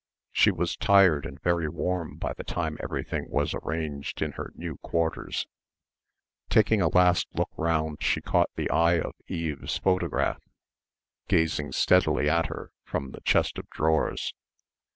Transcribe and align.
She 0.31 0.49
was 0.49 0.75
tired 0.75 1.27
and 1.27 1.39
very 1.39 1.69
warm 1.69 2.17
by 2.17 2.33
the 2.33 2.43
time 2.43 2.75
everything 2.81 3.27
was 3.29 3.53
arranged 3.53 4.23
in 4.23 4.31
her 4.31 4.51
new 4.55 4.77
quarters. 4.77 5.45
Taking 6.49 6.81
a 6.81 6.87
last 6.87 7.27
look 7.35 7.51
round 7.55 8.01
she 8.01 8.19
caught 8.19 8.49
the 8.55 8.71
eye 8.71 8.99
of 8.99 9.13
Eve's 9.27 9.77
photograph 9.77 10.41
gazing 11.27 11.73
steadily 11.73 12.27
at 12.27 12.47
her 12.47 12.71
from 12.83 13.11
the 13.11 13.21
chest 13.21 13.59
of 13.59 13.69
drawers.... 13.69 14.33